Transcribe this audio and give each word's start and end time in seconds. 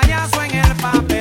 payaso 0.00 0.42
en 0.42 0.54
el 0.56 0.76
papel. 0.76 1.15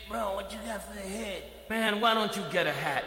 Hey, 0.00 0.12
bro, 0.12 0.34
what 0.34 0.52
you 0.52 0.58
got 0.66 0.82
for 0.82 0.94
the 0.94 1.00
head? 1.00 1.42
Man, 1.68 2.00
why 2.00 2.14
don't 2.14 2.34
you 2.36 2.42
get 2.50 2.66
a 2.66 2.72
hat? 2.72 3.04